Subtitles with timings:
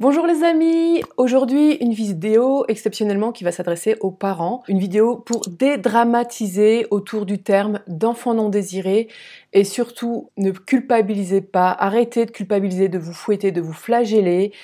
[0.00, 5.42] Bonjour les amis, aujourd'hui une vidéo exceptionnellement qui va s'adresser aux parents, une vidéo pour
[5.46, 9.08] dédramatiser autour du terme d'enfant non désiré
[9.52, 14.54] et surtout ne culpabilisez pas, arrêtez de culpabiliser, de vous fouetter, de vous flageller.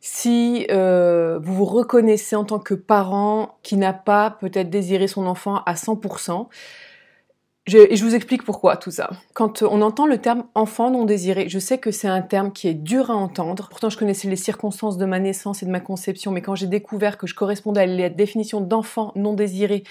[0.00, 5.24] Si euh, vous vous reconnaissez en tant que parent qui n'a pas peut-être désiré son
[5.24, 6.48] enfant à 100%.
[7.70, 9.10] Je, et je vous explique pourquoi tout ça.
[9.32, 12.66] Quand on entend le terme enfant non désiré, je sais que c'est un terme qui
[12.66, 13.68] est dur à entendre.
[13.70, 16.66] Pourtant, je connaissais les circonstances de ma naissance et de ma conception, mais quand j'ai
[16.66, 19.84] découvert que je correspondais à la définition d'enfant non désiré,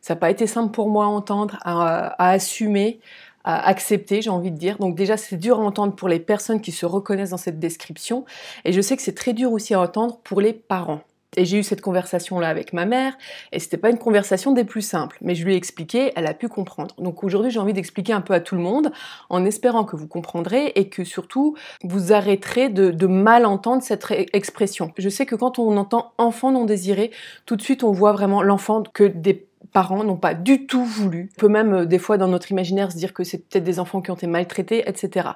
[0.00, 2.98] ça n'a pas été simple pour moi à entendre, à assumer,
[3.44, 4.78] à accepter, j'ai envie de dire.
[4.78, 8.24] Donc déjà, c'est dur à entendre pour les personnes qui se reconnaissent dans cette description,
[8.64, 11.02] et je sais que c'est très dur aussi à entendre pour les parents.
[11.36, 13.16] Et j'ai eu cette conversation-là avec ma mère,
[13.52, 16.34] et c'était pas une conversation des plus simples, mais je lui ai expliqué, elle a
[16.34, 16.94] pu comprendre.
[16.98, 18.90] Donc aujourd'hui, j'ai envie d'expliquer un peu à tout le monde,
[19.28, 24.92] en espérant que vous comprendrez et que surtout vous arrêterez de, mal entendre cette expression.
[24.98, 27.10] Je sais que quand on entend enfant non désiré,
[27.46, 31.30] tout de suite on voit vraiment l'enfant que des parents n'ont pas du tout voulu.
[31.36, 33.78] On peut même euh, des fois dans notre imaginaire se dire que c'est peut-être des
[33.78, 35.30] enfants qui ont été maltraités, etc.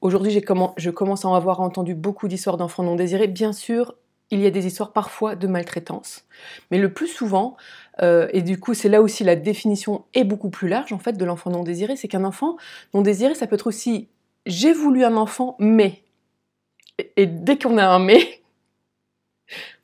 [0.00, 3.26] Aujourd'hui, je commence à en avoir entendu beaucoup d'histoires d'enfants non désirés.
[3.26, 3.94] Bien sûr,
[4.30, 6.24] il y a des histoires parfois de maltraitance.
[6.70, 7.56] Mais le plus souvent,
[8.02, 11.14] euh, et du coup c'est là aussi la définition est beaucoup plus large en fait
[11.14, 12.56] de l'enfant non désiré, c'est qu'un enfant
[12.94, 14.08] non désiré, ça peut être aussi
[14.46, 16.02] j'ai voulu un enfant, mais.
[17.16, 18.18] Et, dès qu'on a un mais,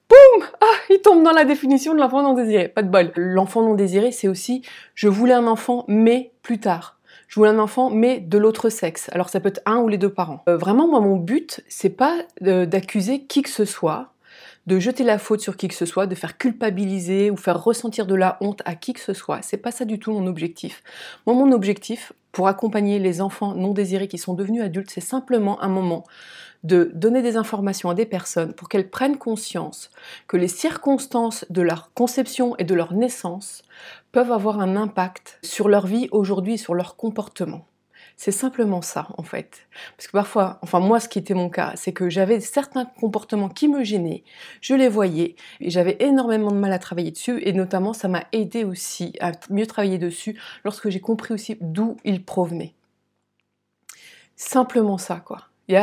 [0.09, 2.69] boum Ah, il tombe dans la définition de l'enfant non désiré.
[2.69, 3.13] Pas de bol.
[3.17, 4.63] L'enfant non désiré, c'est aussi
[4.95, 6.99] je voulais un enfant, mais plus tard.
[7.29, 9.09] Je voulais un enfant, mais de l'autre sexe.
[9.13, 10.43] Alors ça peut être un ou les deux parents.
[10.49, 14.13] Euh, vraiment, moi, mon but, c'est pas euh, d'accuser qui que ce soit
[14.67, 18.06] de jeter la faute sur qui que ce soit, de faire culpabiliser ou faire ressentir
[18.06, 19.41] de la honte à qui que ce soit.
[19.42, 20.83] C'est pas ça du tout mon objectif.
[21.27, 25.62] Moi, mon objectif pour accompagner les enfants non désirés qui sont devenus adultes, c'est simplement
[25.62, 26.05] un moment
[26.64, 29.91] de donner des informations à des personnes pour qu'elles prennent conscience
[30.27, 33.62] que les circonstances de leur conception et de leur naissance
[34.11, 37.66] peuvent avoir un impact sur leur vie aujourd'hui sur leur comportement.
[38.19, 39.69] C'est simplement ça, en fait.
[39.97, 43.50] Parce que parfois, enfin moi, ce qui était mon cas, c'est que j'avais certains comportements
[43.50, 44.25] qui me gênaient,
[44.62, 48.25] je les voyais, et j'avais énormément de mal à travailler dessus, et notamment, ça m'a
[48.32, 52.72] aidé aussi à mieux travailler dessus lorsque j'ai compris aussi d'où ils provenaient.
[54.34, 55.49] Simplement ça, quoi.
[55.69, 55.75] Il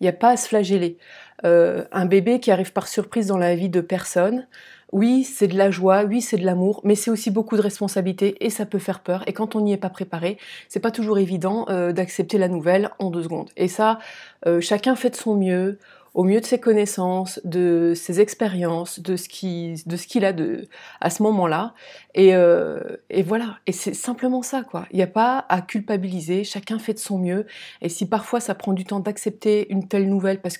[0.00, 0.96] n'y a, pas à se flageller.
[1.44, 4.46] Euh, un bébé qui arrive par surprise dans la vie de personne,
[4.94, 8.36] oui, c'est de la joie, oui, c'est de l'amour, mais c'est aussi beaucoup de responsabilité
[8.38, 9.24] et ça peut faire peur.
[9.26, 10.38] Et quand on n'y est pas préparé,
[10.68, 13.50] c'est pas toujours évident euh, d'accepter la nouvelle en deux secondes.
[13.56, 13.98] Et ça,
[14.46, 15.80] euh, chacun fait de son mieux,
[16.14, 20.68] au mieux de ses connaissances, de ses expériences, de ce qu'il a de
[21.00, 21.74] à ce moment-là.
[22.14, 22.78] Et, euh,
[23.10, 23.58] et voilà.
[23.66, 24.86] Et c'est simplement ça, quoi.
[24.92, 26.44] Il n'y a pas à culpabiliser.
[26.44, 27.46] Chacun fait de son mieux.
[27.82, 30.56] Et si parfois ça prend du temps d'accepter une telle nouvelle, parce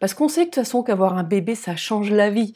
[0.00, 2.54] parce qu'on sait de toute façon qu'avoir un bébé ça change la vie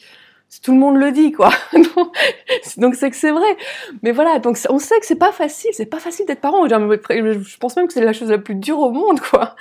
[0.62, 1.50] tout le monde le dit, quoi.
[2.78, 3.56] donc c'est que c'est vrai.
[4.03, 6.66] Mais voilà, donc on sait que c'est pas facile, c'est pas facile d'être parent.
[6.66, 9.56] Je pense même que c'est la chose la plus dure au monde, quoi.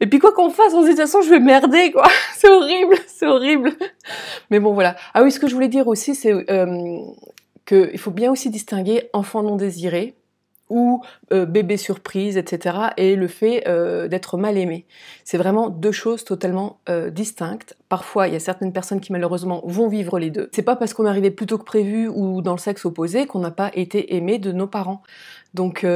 [0.00, 2.08] Et puis quoi qu'on fasse, on se dit de toute façon je vais merder, quoi.
[2.34, 3.72] C'est horrible, c'est horrible.
[4.50, 4.96] Mais bon voilà.
[5.14, 6.98] Ah oui, ce que je voulais dire aussi, c'est euh,
[7.64, 10.14] qu'il faut bien aussi distinguer enfant non désiré
[10.70, 11.02] ou
[11.32, 12.78] euh, bébé surprise, etc.
[12.96, 14.86] et le fait euh, d'être mal aimé.
[15.24, 17.76] C'est vraiment deux choses totalement euh, distinctes.
[17.88, 20.48] Parfois, il y a certaines personnes qui malheureusement vont vivre les deux.
[20.52, 23.26] C'est pas parce qu'on est arrivé plus tôt que prévu ou dans le sexe opposé
[23.26, 25.02] qu'on n'a pas été aimé de nos parents.
[25.52, 25.86] Donc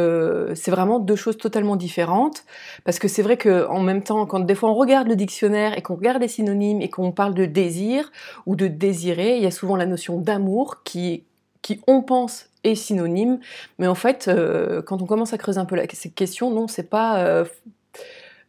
[0.54, 2.44] c'est vraiment deux choses totalement différentes
[2.84, 5.76] parce que c'est vrai que en même temps quand des fois on regarde le dictionnaire
[5.76, 8.12] et qu'on regarde les synonymes et qu'on parle de désir
[8.46, 11.24] ou de désirer, il y a souvent la notion d'amour qui
[11.62, 13.38] qui on pense est synonyme,
[13.78, 16.68] mais en fait, euh, quand on commence à creuser un peu la, cette question, non,
[16.68, 17.44] c'est pas, euh,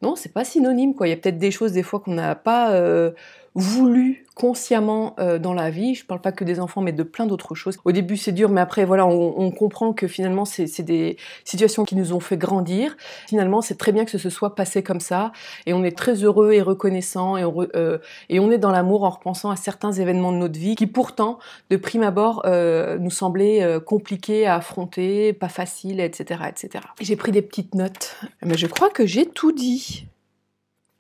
[0.02, 1.08] non, c'est pas synonyme quoi.
[1.08, 3.12] Il y a peut-être des choses des fois qu'on n'a pas euh,
[3.56, 5.96] voulu consciemment euh, dans la vie.
[5.96, 7.78] Je parle pas que des enfants, mais de plein d'autres choses.
[7.84, 11.96] Au début, c'est dur, mais après, voilà, on, comprend que finalement, c'est des situations qui
[11.96, 12.96] nous ont fait grandir.
[13.28, 15.34] Finalement, c'est très bien que ce se soit passé comme ça,
[15.66, 17.44] et on est très heureux et reconnaissant, et,
[17.76, 17.98] euh,
[18.30, 21.40] et on est dans l'amour en repensant à certains événements de notre vie qui, pourtant,
[21.70, 26.86] de prime abord, euh, nous semblaient compliqués à affronter, pas faciles, etc., etc.
[27.02, 30.06] J'ai pris des petites notes, mais je crois que j'ai tout dit.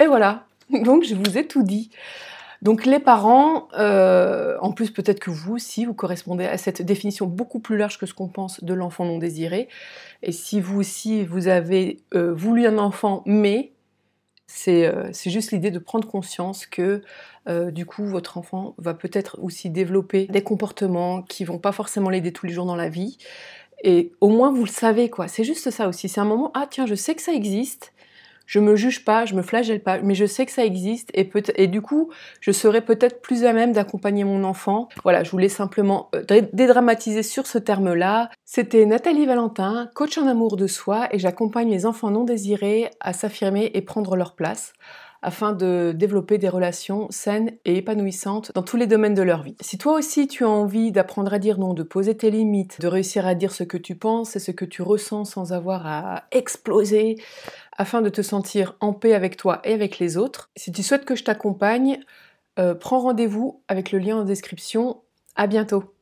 [0.02, 0.46] Et voilà.
[0.70, 1.90] Donc, je vous ai tout dit.
[2.62, 7.26] Donc les parents, euh, en plus peut-être que vous aussi, vous correspondez à cette définition
[7.26, 9.70] beaucoup plus large que ce qu'on pense de l'enfant non désiré.
[10.24, 13.72] Et si vous aussi, vous avez euh, voulu un enfant, mais
[14.68, 17.02] euh, c'est juste l'idée de prendre conscience que
[17.72, 22.32] du coup votre enfant va peut-être aussi développer des comportements qui vont pas forcément l'aider
[22.32, 23.18] tous les jours dans la vie.
[23.84, 25.28] Et au moins vous le savez quoi.
[25.28, 26.10] C'est juste ça aussi.
[26.10, 27.92] C'est un moment, ah tiens, je sais que ça existe
[28.50, 31.24] Je me juge pas, je me flagelle pas, mais je sais que ça existe et,
[31.24, 32.10] peut et du coup,
[32.42, 34.90] je serai peut-être plus à même d'accompagner mon enfant.
[35.04, 38.32] Voilà, je voulais simplement euh, dédramatiser sur ce terme-là.
[38.46, 43.14] C'était Nathalie Valentin, coach en amour de soi, et j'accompagne les enfants non désirés à
[43.14, 44.74] s'affirmer et prendre leur place
[45.22, 49.56] afin de développer des relations saines et épanouissantes dans tous les domaines de leur vie.
[49.60, 52.88] Si toi aussi tu as envie d'apprendre à dire non, de poser tes limites, de
[52.88, 56.24] réussir à dire ce que tu penses et ce que tu ressens sans avoir à
[56.32, 57.18] exploser,
[57.78, 61.06] afin de te sentir en paix avec toi et avec les autres, si tu souhaites
[61.06, 62.00] que je t'accompagne,
[62.58, 65.02] euh, prends rendez-vous avec le lien en description.
[65.36, 65.99] À bientôt